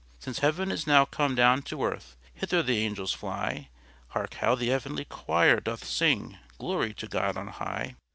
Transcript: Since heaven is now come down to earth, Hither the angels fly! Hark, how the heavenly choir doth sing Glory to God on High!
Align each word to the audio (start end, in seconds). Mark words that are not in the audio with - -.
Since 0.17 0.39
heaven 0.39 0.71
is 0.71 0.87
now 0.87 1.05
come 1.05 1.35
down 1.35 1.61
to 1.61 1.83
earth, 1.83 2.17
Hither 2.33 2.63
the 2.63 2.79
angels 2.83 3.13
fly! 3.13 3.69
Hark, 4.07 4.33
how 4.33 4.55
the 4.55 4.69
heavenly 4.69 5.05
choir 5.05 5.59
doth 5.59 5.83
sing 5.85 6.39
Glory 6.57 6.91
to 6.95 7.07
God 7.07 7.37
on 7.37 7.49
High! 7.49 7.97